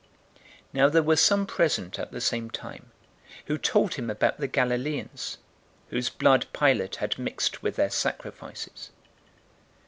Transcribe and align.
}"013:001 0.73 0.73
Now 0.73 0.89
there 0.89 1.03
were 1.03 1.15
some 1.15 1.45
present 1.45 1.99
at 1.99 2.11
the 2.11 2.19
same 2.19 2.49
time 2.49 2.89
who 3.45 3.55
told 3.59 3.93
him 3.93 4.09
about 4.09 4.39
the 4.39 4.47
Galileans, 4.47 5.37
whose 5.89 6.09
blood 6.09 6.47
Pilate 6.53 6.95
had 6.95 7.19
mixed 7.19 7.61
with 7.61 7.75
their 7.75 7.91
sacrifices. 7.91 8.89